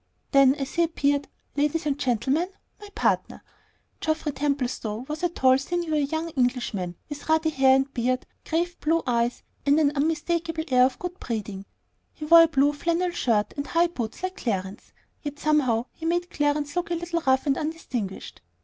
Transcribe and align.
Then, 0.31 0.55
as 0.55 0.73
he 0.73 0.81
appeared, 0.83 1.27
"Ladies 1.55 1.85
and 1.85 1.95
gentleman, 1.95 2.49
my 2.79 2.89
partner!" 2.95 3.43
Geoffrey 3.99 4.31
Templestowe 4.31 5.05
was 5.07 5.21
a 5.21 5.29
tall, 5.29 5.59
sinewy 5.59 6.05
young 6.05 6.29
Englishman, 6.29 6.95
with 7.07 7.29
ruddy 7.29 7.51
hair 7.51 7.75
and 7.75 7.93
beard, 7.93 8.25
grave 8.49 8.79
blue 8.79 9.03
eyes, 9.05 9.43
and 9.63 9.79
an 9.79 9.91
unmistakable 9.95 10.63
air 10.69 10.85
of 10.85 10.97
good 10.97 11.19
breeding. 11.19 11.67
He 12.13 12.25
wore 12.25 12.41
a 12.41 12.47
blue 12.47 12.73
flannel 12.73 13.11
shirt 13.11 13.53
and 13.55 13.67
high 13.67 13.89
boots 13.89 14.23
like 14.23 14.37
Clarence's, 14.37 14.91
yet 15.21 15.37
somehow 15.37 15.85
he 15.91 16.07
made 16.07 16.31
Clarence 16.31 16.75
look 16.75 16.89
a 16.89 16.95
little 16.95 17.21
rough 17.27 17.45
and 17.45 17.55
undistinguished. 17.55 18.41